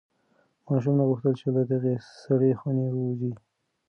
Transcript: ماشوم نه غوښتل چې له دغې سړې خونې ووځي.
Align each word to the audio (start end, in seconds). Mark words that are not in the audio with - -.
ماشوم 0.65 0.93
نه 0.99 1.03
غوښتل 1.09 1.33
چې 1.41 1.47
له 1.55 1.61
دغې 1.71 1.95
سړې 2.23 2.51
خونې 2.59 2.87
ووځي. 2.91 3.33